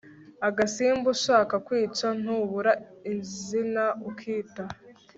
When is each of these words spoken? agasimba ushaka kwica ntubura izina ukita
agasimba 0.47 1.07
ushaka 1.15 1.55
kwica 1.65 2.07
ntubura 2.21 2.71
izina 3.13 3.83
ukita 4.09 4.63